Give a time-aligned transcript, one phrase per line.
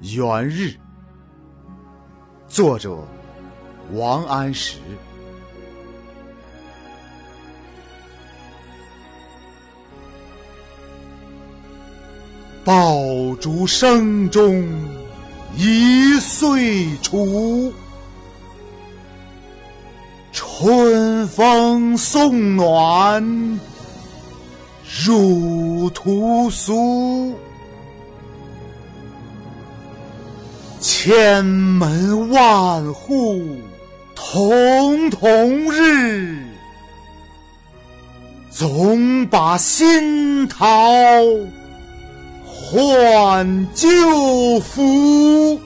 [0.00, 0.74] 元日，
[2.46, 2.96] 作者
[3.92, 4.78] 王安石。
[12.64, 14.68] 爆竹声中
[15.56, 17.72] 一岁除，
[20.32, 23.60] 春风送暖
[25.04, 27.34] 入屠苏。
[30.80, 33.42] 千门万户
[34.14, 36.38] 曈曈日，
[38.50, 40.66] 总把新桃
[42.46, 45.60] 换旧符。